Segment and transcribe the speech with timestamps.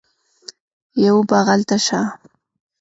[1.05, 2.01] یوه بغل ته شه